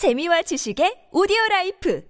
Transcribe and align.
재미와 0.00 0.40
지식의 0.40 1.12
오디오 1.12 1.36
라이프 1.50 2.00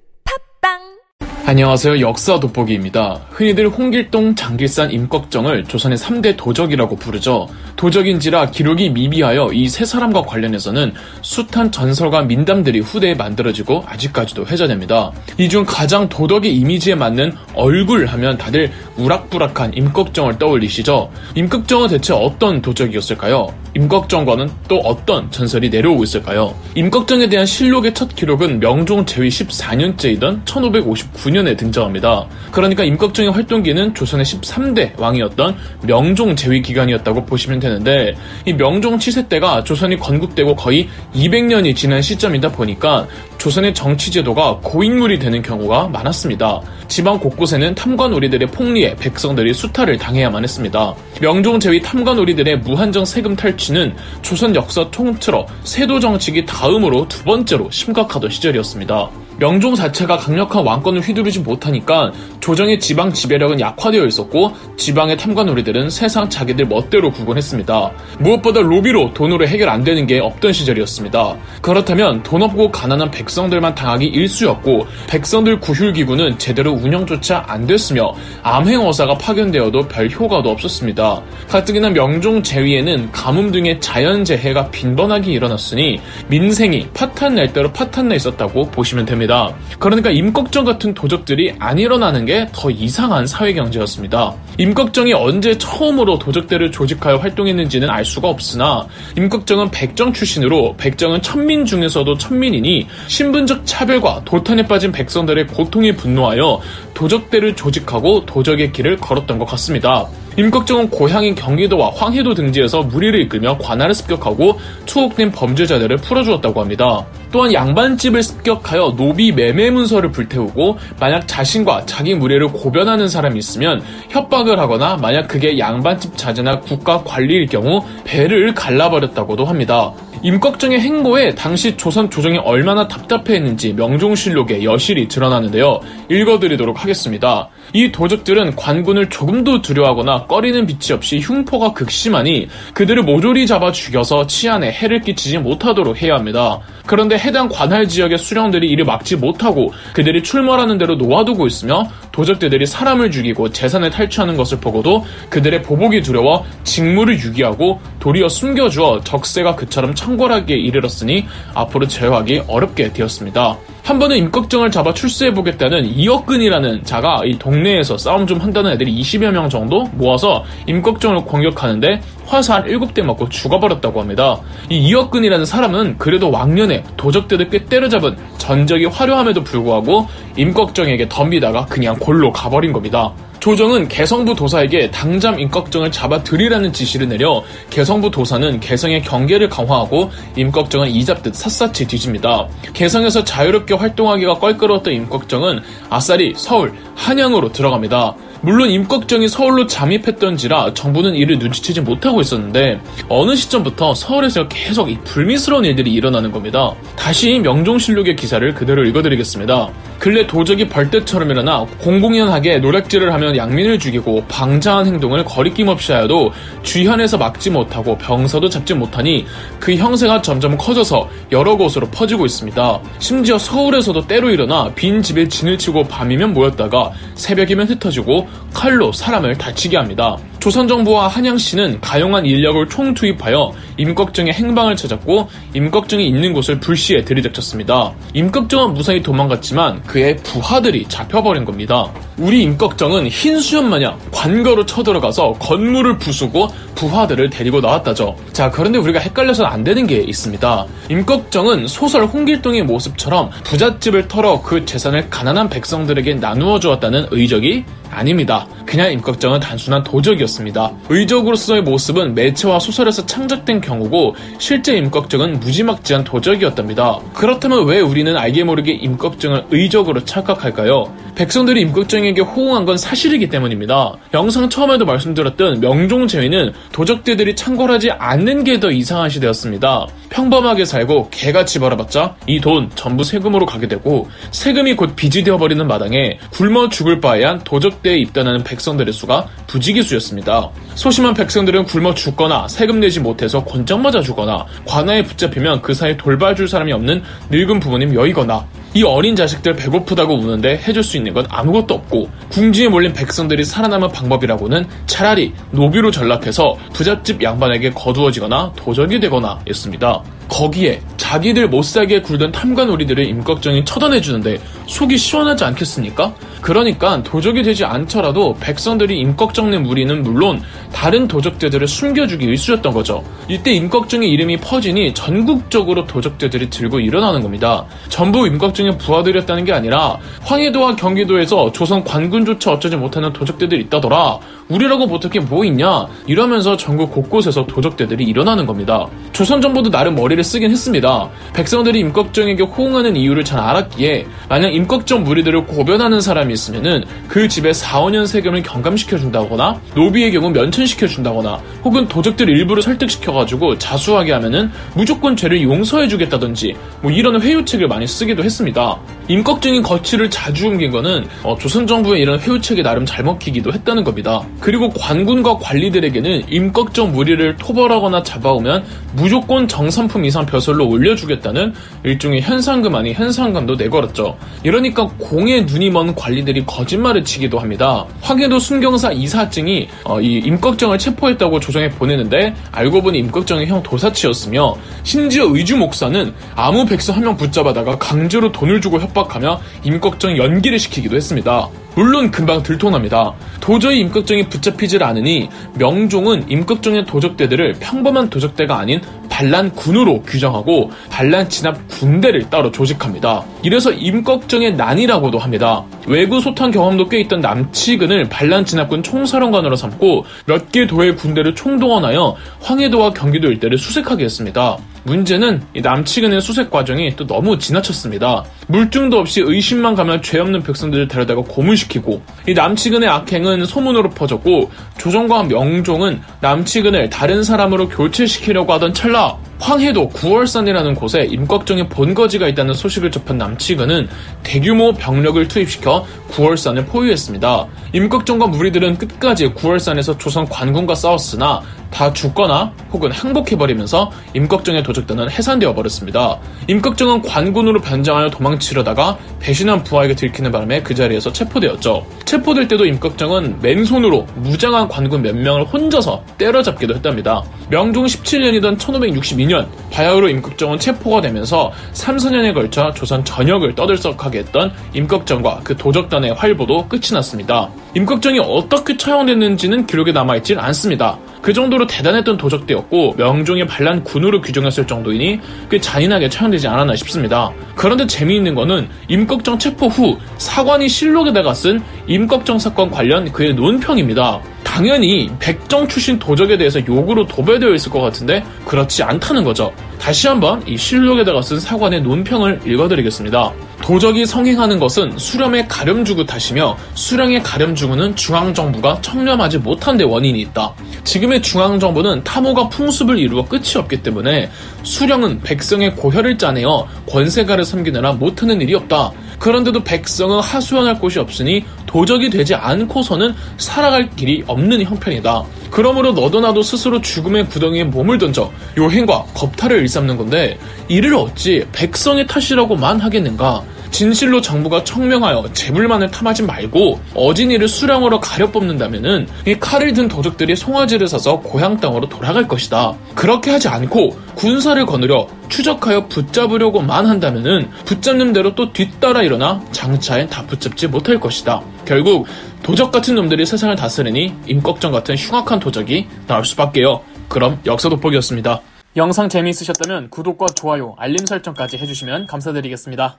팟빵 0.62 1.00
안녕하세요. 1.44 1.98
역사 1.98 2.39
돋보기입니다. 2.39 3.23
흔히들 3.31 3.69
홍길동, 3.69 4.37
장길산, 4.37 4.93
임꺽정을 4.93 5.64
조선의 5.64 5.98
3대 5.98 6.37
도적이라고 6.37 6.95
부르죠. 6.95 7.48
도적인지라 7.74 8.53
기록이 8.53 8.90
미비하여 8.90 9.50
이 9.53 9.66
세 9.68 9.84
사람과 9.84 10.22
관련해서는 10.22 10.92
숱한 11.22 11.72
전설과 11.72 12.22
민담들이 12.22 12.79
후대에 12.79 13.14
만들어지고 13.14 13.82
아직까지도 13.87 14.46
회자됩니다. 14.46 15.11
이 15.38 15.48
중 15.48 15.64
가장 15.66 16.09
도적의 16.09 16.55
이미지에 16.54 16.95
맞는 16.95 17.32
얼굴 17.54 18.07
하면 18.07 18.38
다들 18.38 18.70
우락부락한 18.96 19.75
임꺽정을 19.75 20.38
떠올리시죠. 20.38 21.11
임꺽정은 21.34 21.88
대체 21.88 22.12
어떤 22.12 22.61
도적이었을까요? 22.61 23.48
임꺽정과는 23.77 24.50
또 24.68 24.79
어떤 24.79 25.30
전설이 25.30 25.70
내려오고 25.70 26.02
있을까요? 26.05 26.55
임꺽정에 26.74 27.29
대한 27.29 27.46
실록의 27.46 27.95
첫 27.95 28.14
기록은 28.14 28.59
명종 28.59 29.06
제위 29.06 29.29
14년째이던 29.29 30.45
1559년에 30.45 31.56
등장합니다. 31.56 32.27
그러니까 32.51 32.82
임꺽정의 32.84 33.30
활동기는 33.30 33.95
조선의 33.95 34.24
13대 34.27 34.98
왕이었던 34.98 35.57
명종 35.82 36.34
제위 36.34 36.62
기간이었다고 36.62 37.24
보시면 37.27 37.60
되는데 37.60 38.16
이 38.45 38.52
명종 38.52 38.98
치세 38.98 39.29
때가 39.29 39.62
조선이 39.62 39.96
건국되고 39.96 40.57
거의 40.57 40.88
200년이 41.15 41.77
지난 41.77 42.02
시점이다 42.02 42.51
보니까 42.52 43.07
조선의 43.38 43.73
정치 43.73 44.10
제도가 44.10 44.59
고인물이 44.62 45.18
되는 45.18 45.43
경우가 45.43 45.88
많았습니다. 45.88 46.60
지방 46.88 47.18
곳곳에는 47.20 47.74
탐관오리들의 47.74 48.48
폭리에 48.48 48.90
백성들이 48.97 49.55
수탈을 49.55 49.99
당해야만 49.99 50.43
했습니다. 50.45 50.95
명종 51.21 51.61
제위 51.61 51.80
탐관오리들의 51.83 52.61
무한정 52.61 53.05
세금 53.05 53.37
탈취는 53.37 53.95
조선 54.23 54.55
역사 54.55 54.91
통틀어 54.91 55.47
세도 55.65 56.01
정치기 56.01 56.47
다음으로 56.47 57.09
두 57.09 57.25
번째로 57.25 57.71
심각하던 57.71 58.30
시절이었습니다. 58.30 59.11
명종 59.41 59.75
자체가 59.75 60.19
강력한 60.19 60.65
왕권을 60.67 61.01
휘두르지 61.01 61.41
못하니까 61.41 62.13
조정의 62.41 62.79
지방 62.79 63.10
지배력은 63.10 63.59
약화되어 63.59 64.05
있었고 64.05 64.52
지방의 64.77 65.16
탐관오리들은 65.16 65.88
세상 65.88 66.28
자기들 66.28 66.66
멋대로 66.66 67.10
구건했습니다. 67.10 67.91
무엇보다 68.19 68.60
로비로 68.60 69.14
돈으로 69.14 69.47
해결 69.47 69.70
안 69.70 69.82
되는 69.82 70.06
게 70.06 70.19
없던 70.19 70.52
시절이었습니다. 70.52 71.36
그렇다면 71.62 72.22
돈 72.22 72.42
없고 72.42 72.70
가난한 72.70 73.10
백성들만 73.10 73.74
당하기 73.74 74.05
일쑤였고 74.05 74.86
백성들 75.08 75.60
구휼기구는 75.60 76.38
제대로 76.38 76.72
운영조차 76.72 77.44
안 77.48 77.66
됐으며 77.66 78.12
암행어사가 78.42 79.16
파견되어도 79.16 79.88
별 79.88 80.10
효과도 80.10 80.50
없었습니다. 80.50 81.22
가뜩이나 81.48 81.88
명종 81.88 82.42
제위에는 82.42 83.10
가뭄 83.10 83.50
등의 83.52 83.80
자연재해가 83.80 84.70
빈번하게 84.70 85.32
일어났으니 85.32 85.98
민생이 86.28 86.88
파탄 86.92 87.36
날 87.36 87.54
대로 87.54 87.72
파탄 87.72 88.08
나 88.08 88.14
있었다고 88.14 88.70
보시면 88.70 89.06
됩니다. 89.06 89.29
그러니까 89.78 90.10
임꺽정 90.10 90.64
같은 90.64 90.92
도적들이 90.94 91.54
안 91.58 91.78
일어나는 91.78 92.26
게 92.26 92.40
더 92.52 92.70
이상한 92.70 93.26
사회 93.26 93.52
경제였습니다. 93.52 94.34
임꺽정이 94.58 95.12
언제 95.14 95.56
처음으로 95.56 96.18
도적대를 96.18 96.70
조직하여 96.70 97.16
활동했는지는 97.16 97.88
알 97.88 98.04
수가 98.04 98.28
없으나 98.28 98.86
임꺽정은 99.16 99.70
백정 99.70 100.12
출신으로 100.12 100.74
백정은 100.76 101.22
천민 101.22 101.64
중에서도 101.64 102.18
천민이니 102.18 102.86
신분적 103.06 103.62
차별과 103.64 104.22
도탄에 104.24 104.66
빠진 104.66 104.92
백성들의 104.92 105.46
고통에 105.48 105.92
분노하여 105.96 106.60
도적대를 106.94 107.56
조직하고 107.56 108.26
도적의 108.26 108.72
길을 108.72 108.98
걸었던 108.98 109.38
것 109.38 109.46
같습니다. 109.46 110.06
임꺽정은 110.36 110.90
고향인 110.90 111.34
경기도와 111.34 111.90
황해도 111.94 112.34
등지에서 112.34 112.82
무리를 112.82 113.20
이끌며 113.20 113.58
관할을 113.58 113.94
습격하고 113.94 114.58
투옥된 114.86 115.32
범죄자들을 115.32 115.96
풀어주었다고 115.98 116.60
합니다. 116.60 117.04
또한 117.32 117.52
양반집을 117.52 118.22
습격하여 118.22 118.94
노비 118.96 119.32
매매 119.32 119.70
문서를 119.70 120.10
불태우고 120.10 120.78
만약 120.98 121.26
자신과 121.26 121.86
자기 121.86 122.14
무리를 122.14 122.46
고변하는 122.48 123.08
사람이 123.08 123.38
있으면 123.38 123.82
협박을 124.08 124.58
하거나 124.58 124.96
만약 124.96 125.28
그게 125.28 125.58
양반집 125.58 126.16
자제나 126.16 126.60
국가 126.60 127.02
관리일 127.04 127.46
경우 127.46 127.84
배를 128.04 128.54
갈라버렸다고도 128.54 129.44
합니다. 129.44 129.92
임꺽정의 130.22 130.80
행보에 130.80 131.34
당시 131.34 131.76
조선 131.76 132.10
조정이 132.10 132.36
얼마나 132.38 132.86
답답해했는지 132.88 133.72
명종실록에 133.72 134.64
여실히 134.64 135.08
드러나는데요. 135.08 135.80
읽어드리도록 136.10 136.82
하겠습니다. 136.82 137.48
이 137.72 137.92
도적들은 137.92 138.56
관군을 138.56 139.08
조금도 139.08 139.62
두려워하거나 139.62 140.26
꺼리는 140.26 140.66
빛이 140.66 140.92
없이 140.92 141.20
흉포가 141.20 141.72
극심하니 141.72 142.48
그들을 142.75 143.03
모조리 143.03 143.47
잡아 143.47 143.70
죽여서 143.70 144.26
치안에 144.26 144.72
해를 144.72 145.00
끼치지 145.00 145.38
못하도록 145.38 146.03
해야 146.03 146.14
합니다. 146.14 146.60
그런데 146.86 147.16
해당 147.16 147.48
관할 147.48 147.86
지역의 147.86 148.19
수령들이 148.19 148.69
이를 148.69 148.84
막지 148.84 149.16
못하고 149.16 149.72
그들이 149.92 150.22
출몰하는 150.22 150.78
대로 150.78 150.97
놓아두고 150.97 151.47
있으며 151.47 151.88
도적들이 152.10 152.66
사람을 152.66 153.10
죽이고 153.10 153.50
재산을 153.50 153.91
탈취하는 153.91 154.37
것을 154.37 154.58
보고도 154.58 155.04
그들의 155.28 155.62
보복이 155.62 156.02
두려워 156.02 156.44
직무를 156.64 157.20
유기하고 157.20 157.81
도리어 158.00 158.28
숨겨주어 158.28 159.02
적세가 159.04 159.54
그처럼 159.54 159.94
창궐하기에 159.94 160.56
이르렀으니 160.56 161.26
앞으로 161.54 161.87
제어하기 161.87 162.42
어렵게 162.48 162.92
되었습니다. 162.92 163.58
한 163.82 163.98
번은 163.98 164.16
임꺽정을 164.16 164.70
잡아 164.70 164.94
출세해보겠다는 164.94 165.84
이억근이라는 165.84 166.84
자가 166.84 167.22
이 167.24 167.38
동네에서 167.38 167.98
싸움 167.98 168.26
좀 168.26 168.38
한다는 168.38 168.72
애들이 168.72 168.94
20여 169.00 169.30
명 169.32 169.48
정도 169.48 169.84
모아서 169.92 170.44
임꺽정을 170.66 171.24
공격하는데 171.24 172.00
화살 172.26 172.64
7대 172.64 173.02
맞고 173.02 173.28
죽어버렸다고 173.28 174.00
합니다. 174.00 174.38
이 174.69 174.78
이억근이라는 174.78 175.44
사람은 175.44 175.98
그래도 175.98 176.30
왕년에 176.30 176.84
도적들을 176.96 177.50
꽤 177.50 177.64
때려잡은 177.64 178.16
전적이 178.38 178.86
화려함에도 178.86 179.42
불구하고 179.42 180.06
임꺽정에게 180.36 181.08
덤비다가 181.08 181.66
그냥 181.66 181.96
골로 181.98 182.32
가버린 182.32 182.72
겁니다. 182.72 183.12
조정은 183.40 183.88
개성부 183.88 184.34
도사에게 184.34 184.90
당장 184.90 185.40
임꺽정을 185.40 185.90
잡아들이라는 185.90 186.74
지시를 186.74 187.08
내려 187.08 187.42
개성부 187.70 188.10
도사는 188.10 188.60
개성의 188.60 189.02
경계를 189.02 189.48
강화하고 189.48 190.10
임꺽정은 190.36 190.90
이잡듯 190.90 191.34
샅샅이 191.34 191.86
뒤집니다. 191.86 192.46
개성에서 192.74 193.24
자유롭게 193.24 193.74
활동하기가 193.74 194.34
껄끄러웠던 194.34 194.92
임꺽정은 194.92 195.60
아싸리 195.88 196.34
서울, 196.36 196.74
한양으로 196.94 197.50
들어갑니다. 197.52 198.14
물론 198.42 198.70
임꺽정이 198.70 199.28
서울로 199.28 199.66
잠입했던지라 199.66 200.74
정부는 200.74 201.14
이를 201.14 201.38
눈치채지 201.38 201.80
못하고 201.80 202.20
있었는데 202.20 202.80
어느 203.08 203.36
시점부터 203.36 203.94
서울에서 203.94 204.48
계속 204.48 204.90
이 204.90 204.98
불미스러운 205.04 205.64
일들이 205.64 205.92
일어나는 205.92 206.30
겁니다. 206.30 206.74
다시 206.96 207.38
명종실록의 207.38 208.16
기사를 208.16 208.54
그대로 208.54 208.84
읽어드리겠습니다. 208.84 209.70
근래 210.00 210.27
도적이 210.27 210.71
벌떼처럼 210.71 211.31
일어나 211.31 211.66
공공연하게 211.78 212.61
노략질을 212.61 213.12
하면 213.12 213.37
양민을 213.37 213.78
죽이고 213.78 214.25
방자한 214.28 214.87
행동을 214.87 215.27
거리낌 215.27 215.69
없이 215.69 215.93
하여도 215.93 216.33
주현에서 216.62 217.19
막지 217.19 217.50
못하고 217.50 217.99
병서도 217.99 218.49
잡지 218.49 218.72
못하니 218.72 219.27
그 219.61 219.75
형세가 219.75 220.22
점점 220.22 220.56
커져서 220.56 221.06
여러 221.33 221.55
곳으로 221.55 221.87
퍼지고 221.88 222.25
있습니다. 222.25 222.81
심지어 222.99 223.37
서울에서도 223.37 224.06
때로 224.06 224.31
일어나 224.31 224.72
빈 224.75 225.03
집에 225.03 225.28
진을 225.28 225.59
치고 225.59 225.84
밤이면 225.84 226.32
모였다가 226.32 226.93
새벽이면 227.15 227.69
흩어지고 227.69 228.27
칼로 228.55 228.93
사람을 228.93 229.37
다치게 229.37 229.77
합니다. 229.77 230.17
조선정부와 230.38 231.09
한양시는 231.09 231.82
가용한 231.82 232.25
인력을 232.25 232.67
총투입하여 232.71 233.53
임꺽정의 233.80 234.34
행방을 234.34 234.76
찾았고 234.76 235.28
임꺽정이 235.54 236.06
있는 236.06 236.34
곳을 236.34 236.60
불시에 236.60 237.02
들이닥쳤습니다. 237.04 237.92
임꺽정은 238.12 238.74
무사히 238.74 239.02
도망갔지만 239.02 239.82
그의 239.84 240.16
부하들이 240.16 240.86
잡혀버린 240.88 241.46
겁니다. 241.46 241.90
우리 242.19 242.42
임꺽정은 242.42 243.08
흰 243.08 243.40
수염 243.40 243.70
마냥 243.70 243.98
관거로 244.10 244.66
쳐들어가서 244.66 245.32
건물을 245.38 245.96
부수고 245.96 246.48
부하들을 246.74 247.30
데리고 247.30 247.60
나왔다죠. 247.60 248.16
자, 248.32 248.50
그런데 248.50 248.78
우리가 248.78 249.00
헷갈려서는 249.00 249.50
안 249.50 249.64
되는 249.64 249.86
게 249.86 249.96
있습니다. 250.00 250.66
임꺽정은 250.90 251.66
소설 251.66 252.04
홍길동의 252.04 252.64
모습처럼 252.64 253.30
부잣집을 253.44 254.08
털어 254.08 254.43
그 254.43 254.66
재산을 254.66 255.08
가난한 255.08 255.49
백성들에게 255.49 256.14
나누어 256.14 256.60
주었다는 256.60 257.06
의적이 257.10 257.64
아닙니다. 257.90 258.46
그냥 258.64 258.92
임꺽정은 258.92 259.40
단순한 259.40 259.82
도적이었습니다. 259.82 260.70
의적으로서의 260.88 261.62
모습은 261.62 262.14
매체와 262.14 262.60
소설에서 262.60 263.04
창작된 263.04 263.60
경우고 263.60 264.14
실제 264.38 264.76
임꺽정은 264.76 265.40
무지막지한 265.40 266.04
도적이었답니다. 266.04 267.00
그렇다면 267.14 267.66
왜 267.66 267.81
우리는 267.81 268.16
알게 268.16 268.44
모르게 268.44 268.72
임꺽정을 268.72 269.46
의적으로 269.50 270.04
착각할까요? 270.04 270.92
백성들이 271.16 271.60
임꺽정에게 271.62 272.20
호응한 272.22 272.64
건 272.64 272.76
사실이기 272.78 273.28
때문입니다. 273.28 273.94
영상 274.14 274.48
처음에도 274.48 274.86
말씀드렸던 274.86 275.60
명종 275.60 276.06
제위는 276.06 276.52
도적들이 276.72 277.34
창궐하지 277.36 277.90
않는 277.90 278.44
게 278.44 278.60
더 278.60 278.70
이상한 278.70 279.08
시대였습니다. 279.08 279.86
평범하게 280.10 280.66
살고 280.66 281.08
개같이 281.10 281.58
벌어봤자 281.58 282.16
이 282.26 282.40
돈 282.40 282.69
전부 282.75 283.04
세금으로 283.04 283.46
가게 283.46 283.69
되고 283.69 284.08
세금이 284.32 284.75
곧 284.75 284.94
빚이 284.96 285.25
되어버리는 285.25 285.66
마당에 285.66 286.19
굶어 286.31 286.69
죽을 286.69 287.00
바에한 287.00 287.40
도적 287.44 287.80
도적대에 287.81 287.99
입단하는 287.99 288.43
백성들의 288.44 288.93
수가 288.93 289.27
부지기수였습니다. 289.47 290.50
소심한 290.75 291.15
백성들은 291.15 291.65
굶어 291.65 291.94
죽거나 291.94 292.49
세금 292.49 292.81
내지 292.81 293.00
못해서 293.00 293.44
권장 293.44 293.82
맞아 293.82 294.00
주거나 294.00 294.47
관아에 294.67 295.03
붙잡히면 295.03 295.62
그 295.62 295.75
사이 295.75 295.97
돌봐줄 295.97 296.49
사람이 296.49 296.73
없는 296.73 297.03
늙은 297.31 297.61
부모님 297.61 297.94
여의거나 297.94 298.47
이 298.75 298.82
어린 298.85 299.17
자식들 299.17 299.56
배고프다고 299.56 300.15
우는데 300.15 300.59
해줄 300.59 300.82
수 300.82 300.97
있는 300.97 301.12
건 301.12 301.27
아무것도 301.29 301.75
없고 301.75 302.09
궁지에 302.31 302.69
몰린 302.69 302.93
백성들이 302.93 303.44
살아남은 303.44 303.88
방법이라고는 303.88 304.67
차라리 304.87 305.32
노비로 305.50 305.91
전락해서 305.91 306.56
부잣집 306.73 307.23
양반에게 307.23 307.71
거두어지거나 307.71 308.53
도적이 308.56 309.00
되거나 309.00 309.41
였습니다. 309.49 310.03
거기에 310.31 310.81
자기들 310.97 311.49
못살게 311.49 312.03
굴던 312.03 312.31
탐관오리들을 312.31 313.05
임꺽정이 313.05 313.65
처단해주는데 313.65 314.41
속이 314.67 314.97
시원하지 314.97 315.44
않겠습니까? 315.44 316.15
그러니까 316.41 317.03
도적이 317.03 317.43
되지 317.43 317.65
않더라도 317.65 318.37
백성들이 318.41 318.99
임꺽정 319.00 319.50
내 319.50 319.59
무리는 319.59 320.03
물론 320.03 320.41
다른 320.73 321.09
도적대들을 321.09 321.67
숨겨주기 321.67 322.25
일쑤였던 322.25 322.73
거죠. 322.73 323.03
이때 323.29 323.53
임꺽정의 323.53 324.09
이름이 324.09 324.38
퍼지니 324.38 324.94
전국적으로 324.94 325.85
도적대들이 325.87 326.49
들고 326.49 326.79
일어나는 326.81 327.23
겁니다. 327.23 327.67
전부 327.88 328.27
임꺽정의 328.27 328.79
부하들이었다는 328.79 329.44
게 329.44 329.53
아니라 329.53 329.99
황해도와 330.23 330.77
경기도에서 330.77 331.50
조선 331.53 331.82
관군조차 331.82 332.53
어쩌지 332.53 332.77
못하는 332.77 333.12
도적대들이 333.12 333.62
있다더라. 333.62 334.19
우리라고 334.49 334.87
못할 334.87 335.11
게뭐 335.11 335.44
있냐? 335.47 335.87
이러면서 336.06 336.56
전국 336.56 336.93
곳곳에서 336.93 337.47
도적대들이 337.47 338.05
일어나는 338.05 338.47
겁니다. 338.47 338.87
조선 339.12 339.41
정부도 339.41 339.71
나름 339.71 339.94
머리를 339.97 340.19
쓰긴 340.22 340.50
했습니다. 340.50 341.11
백성들이 341.34 341.81
임꺽정에게 341.81 342.43
호응하는 342.43 342.96
이유를 342.96 343.25
잘 343.25 343.40
알았기에 343.40 344.06
만약 344.28 344.55
임꺽정 344.55 345.05
무리들을 345.05 345.46
고변하는 345.46 346.00
사람이 346.00 346.32
있으면은 346.32 346.84
그 347.08 347.28
집에 347.28 347.52
4, 347.52 347.82
5년 347.82 348.06
세금을 348.06 348.43
경감시켜 348.43 348.99
준다거나 348.99 349.61
노비의 349.75 350.12
경우 350.12 350.31
면천시켜 350.31 350.87
준다거나 350.87 351.40
혹은 351.64 351.88
도적들 351.88 352.28
일부를 352.28 352.62
설득시켜 352.62 353.12
가지고 353.12 353.58
자수하게 353.58 354.12
하면은 354.12 354.50
무조건 354.75 355.17
죄를 355.17 355.43
용서해 355.43 355.88
주겠다든지 355.88 356.55
뭐 356.82 356.90
이런 356.90 357.20
회유책을 357.20 357.69
많이 357.69 357.87
쓰기도 357.87 358.22
했습니다. 358.22 358.78
임꺽정이 359.10 359.62
거취를 359.62 360.08
자주 360.08 360.46
옮긴 360.46 360.70
거는 360.70 361.04
어, 361.24 361.36
조선 361.36 361.66
정부의 361.66 362.00
이런 362.00 362.20
회유책이 362.20 362.62
나름 362.62 362.86
잘 362.86 363.04
먹히기도 363.04 363.52
했다는 363.52 363.82
겁니다. 363.82 364.22
그리고 364.38 364.70
관군과 364.70 365.38
관리들에게는 365.38 366.30
임꺽정 366.30 366.92
무리를 366.92 367.36
토벌하거나 367.36 368.04
잡아오면 368.04 368.64
무조건 368.94 369.48
정산품 369.48 370.04
이상 370.04 370.24
벼슬로 370.26 370.68
올려주겠다는 370.68 371.52
일종의 371.82 372.22
현상금 372.22 372.74
아닌 372.74 372.94
현상금도 372.94 373.56
내걸었죠. 373.56 374.16
이러니까 374.44 374.88
공에 374.98 375.40
눈이 375.42 375.70
먼 375.70 375.92
관리들이 375.94 376.44
거짓말을 376.46 377.04
치기도 377.04 377.40
합니다. 377.40 377.84
황해도 378.02 378.38
순경사 378.38 378.92
이사증이 378.92 379.68
어, 379.84 380.00
이 380.00 380.18
임꺽정을 380.18 380.78
체포했다고 380.78 381.40
조정에 381.40 381.68
보내는데 381.70 382.34
알고 382.52 382.82
보니 382.82 382.98
임꺽정의 383.00 383.48
형 383.48 383.60
도사치였으며 383.62 384.54
심지어 384.84 385.24
의주 385.28 385.56
목사는 385.56 386.14
아무 386.36 386.64
백성 386.64 386.94
한 386.94 387.00
명 387.00 387.16
붙잡아다가 387.16 387.78
강제로 387.78 388.30
돈을 388.30 388.60
주고 388.60 388.78
협박 388.78 389.00
하며 389.08 389.41
임꺽정 389.64 390.17
연기를 390.17 390.58
시키기도 390.58 390.97
했습니다. 390.97 391.49
물론 391.76 392.11
금방 392.11 392.43
들통납니다. 392.43 393.14
도저히 393.41 393.79
임꺽정이 393.81 394.29
붙잡히질 394.29 394.82
않으니 394.82 395.29
명종은 395.55 396.29
임꺽정의 396.29 396.85
도적대들을 396.85 397.55
평범한 397.61 398.11
도적대가 398.11 398.58
아닌 398.58 398.81
반란군으로 399.08 400.02
규정하고 400.02 400.70
반란 400.91 401.29
진압 401.29 401.69
군대를 401.69 402.29
따로 402.31 402.50
조직합니다. 402.50 403.23
이래서 403.43 403.70
임꺽정의 403.70 404.56
난이라고도 404.56 405.19
합니다. 405.19 405.64
외구 405.87 406.20
소탕 406.20 406.50
경험도 406.50 406.88
꽤 406.88 407.00
있던 407.00 407.20
남치근을 407.20 408.08
반란 408.08 408.44
진압군 408.44 408.82
총사령관으로 408.82 409.56
삼고 409.56 410.05
몇 410.26 410.50
개 410.50 410.67
도의 410.67 410.96
군대를 410.96 411.37
총동원하여 411.37 412.17
황해도와 412.41 412.93
경기도 412.93 413.29
일대를 413.29 413.56
수색하게 413.58 414.05
했습니다. 414.05 414.56
문제는 414.82 415.43
남치근의 415.55 416.20
수색 416.20 416.50
과정이 416.50 416.96
또 416.96 417.06
너무 417.06 417.38
지나쳤습니다. 417.38 418.25
물증도 418.50 418.99
없이 418.99 419.20
의심만 419.25 419.76
가면 419.76 420.02
죄 420.02 420.19
없는 420.19 420.43
백성들을 420.43 420.88
데려다가 420.88 421.23
고문시키고 421.23 422.02
이 422.26 422.35
남치근의 422.35 422.88
악행은 422.88 423.44
소문으로 423.44 423.91
퍼졌고 423.91 424.50
조정과 424.76 425.25
명종은 425.25 426.00
남치근을 426.20 426.91
다른 426.91 427.23
사람으로 427.23 427.69
교체시키려고 427.69 428.52
하던 428.55 428.75
찰나 428.75 429.17
황해도 429.38 429.88
구월산이라는 429.88 430.75
곳에 430.75 431.05
임꺽정의 431.11 431.69
본거지가 431.69 432.29
있다는 432.29 432.52
소식을 432.52 432.91
접한 432.91 433.17
남치근은 433.17 433.88
대규모 434.23 434.73
병력을 434.75 435.26
투입시켜 435.29 435.87
구월산을 436.11 436.67
포위했습니다. 436.67 437.46
임꺽정과 437.73 438.26
무리들은 438.26 438.76
끝까지 438.76 439.29
구월산에서 439.29 439.96
조선 439.96 440.29
관군과 440.29 440.75
싸웠으나 440.75 441.41
다 441.70 441.93
죽거나 441.93 442.53
혹은 442.73 442.91
항복해버리면서 442.91 443.91
임꺽정의 444.14 444.62
도적단은 444.62 445.08
해산되어 445.11 445.55
버렸습니다. 445.55 446.19
임꺽정은 446.49 447.03
관군으로 447.03 447.61
변장하여 447.61 448.11
도망 448.11 448.38
치려다가 448.40 448.98
배신한 449.20 449.62
부하에게 449.62 449.94
들키는 449.94 450.32
바람에 450.32 450.62
그 450.62 450.75
자리에서 450.75 451.12
체포되었죠. 451.12 451.87
체포될 452.04 452.48
때도 452.48 452.64
임꺽정은 452.64 453.38
맨손으로 453.40 454.06
무장한 454.16 454.66
관군 454.69 455.02
몇 455.02 455.14
명을 455.14 455.44
혼자서 455.44 456.02
때려잡기도 456.19 456.75
했답니다. 456.75 457.22
명종 457.50 457.84
17년이던 457.84 458.58
1562년 458.58 459.46
바야흐로 459.70 460.08
임꺽정은 460.08 460.58
체포가 460.58 461.00
되면서 461.02 461.52
3, 461.72 461.96
4년에 461.98 462.34
걸쳐 462.34 462.72
조선 462.72 463.04
전역을 463.04 463.54
떠들썩하게 463.54 464.19
했던 464.19 464.52
임꺽정과 464.75 465.43
그 465.44 465.56
도적단의 465.56 466.14
활보도 466.14 466.66
끝이 466.69 466.93
났습니다. 466.93 467.50
임꺽정이 467.76 468.19
어떻게 468.20 468.76
처형됐는지는 468.76 469.66
기록에 469.66 469.93
남아있질 469.93 470.38
않습니다. 470.40 470.98
그 471.22 471.32
정도로 471.32 471.67
대단했던 471.67 472.17
도적대였고 472.17 472.94
명종의 472.96 473.46
반란 473.46 473.84
군으로 473.84 474.20
규정했을 474.20 474.67
정도이니 474.67 475.20
꽤 475.50 475.61
잔인하게 475.61 476.08
처형되지 476.08 476.49
않았나 476.49 476.76
싶습니다. 476.76 477.31
그런데 477.55 477.87
재미있는 477.87 478.34
거는 478.34 478.69
임꺽정 478.88 479.38
체포 479.38 479.67
후 479.67 479.99
사관이 480.19 480.69
실록에다가 480.69 481.34
쓴 481.34 481.61
임꺽정 481.87 482.38
사건 482.38 482.70
관련 482.70 483.11
그의 483.12 483.34
논평입니다. 483.34 484.20
당연히 484.43 485.11
백정 485.20 485.69
출신 485.69 485.99
도적에 485.99 486.37
대해서 486.37 486.58
욕으로 486.67 487.06
도배되어 487.06 487.55
있을 487.55 487.70
것 487.70 487.81
같은데 487.81 488.25
그렇지 488.46 488.82
않다는 488.82 489.22
거죠. 489.22 489.52
다시 489.78 490.08
한번 490.08 490.43
이 490.46 490.56
실록에다가 490.56 491.22
쓴 491.22 491.38
사관의 491.38 491.82
논평을 491.82 492.40
읽어드리겠습니다. 492.44 493.32
도적이 493.70 494.05
성행하는 494.05 494.58
것은 494.58 494.99
수렴의 494.99 495.46
가렴주구 495.46 496.05
탓이며 496.05 496.58
수령의 496.75 497.22
가렴주구는 497.22 497.94
중앙정부가 497.94 498.81
청렴하지 498.81 499.38
못한 499.38 499.76
데 499.76 499.84
원인이 499.84 500.20
있다. 500.22 500.52
지금의 500.82 501.22
중앙정부는 501.22 502.02
탐호가 502.02 502.49
풍습을 502.49 502.99
이루어 502.99 503.25
끝이 503.25 503.52
없기 503.55 503.84
때문에 503.84 504.28
수령은 504.64 505.20
백성의 505.20 505.76
고혈을 505.76 506.19
짜내어 506.19 506.67
권세가를 506.88 507.44
섬기느라 507.44 507.93
못하는 507.93 508.40
일이 508.40 508.56
없다. 508.56 508.90
그런데도 509.20 509.62
백성은 509.62 510.19
하소연할 510.19 510.81
곳이 510.81 510.98
없으니 510.98 511.44
도적이 511.67 512.11
되지 512.11 512.35
않고서는 512.35 513.15
살아갈 513.37 513.89
길이 513.91 514.25
없는 514.27 514.65
형편이다. 514.65 515.23
그러므로 515.53 515.93
너도 515.93 516.21
나도 516.21 516.43
스스로 516.43 516.81
죽음의 516.81 517.29
구덩이에 517.29 517.62
몸을 517.62 517.99
던져 517.99 518.33
요행과 518.59 519.05
겁탈을 519.15 519.61
일삼는 519.61 519.97
건데 519.97 520.41
이를 520.67 520.95
어찌 520.97 521.47
백성의 521.53 522.09
탓이라고만 522.09 522.81
하겠는가? 522.81 523.45
진실로 523.71 524.21
정부가 524.21 524.65
청명하여 524.65 525.33
재물만을 525.33 525.91
탐하지 525.91 526.23
말고 526.25 526.81
어진이를 526.95 527.49
수령으로 527.49 528.00
가려 528.00 528.31
뽑는다면은 528.31 529.09
이 529.27 529.39
칼을 529.39 529.73
든 529.73 529.89
도적들이 529.89 530.37
송아지를 530.37 530.89
사서 530.89 531.21
고향 531.21 531.57
땅으로 531.57 531.89
돌아갈 531.89 532.29
것이다. 532.29 532.75
그렇게 532.95 533.31
하지 533.31 533.49
않고 533.49 533.97
군사를 534.15 534.65
거느려 534.67 535.07
추적하여 535.29 535.87
붙잡으려고만 535.87 536.87
한다면은 536.87 537.49
붙잡는 537.65 538.12
대로 538.12 538.35
또 538.35 538.53
뒤따라 538.53 539.03
일어나 539.03 539.41
장차엔 539.53 540.09
다 540.09 540.27
붙잡지 540.27 540.67
못할 540.67 541.00
것이다. 541.00 541.41
결국 541.65 542.07
도적 542.43 542.73
같은 542.73 542.95
놈들이 542.95 543.25
세상을 543.27 543.55
다스리니 543.55 544.15
임꺽정 544.27 544.73
같은 544.73 544.97
흉악한 544.97 545.41
도적이 545.41 545.89
나올 546.07 546.25
수밖에요. 546.25 546.83
그럼 547.09 547.41
역사 547.47 547.69
돋보기였습니다. 547.69 548.41
영상 548.77 549.09
재미있으셨다면 549.09 549.91
구독과 549.91 550.27
좋아요, 550.37 550.75
알림 550.79 551.05
설정까지 551.05 551.59
해주시면 551.59 552.07
감사드리겠습니다. 552.07 552.99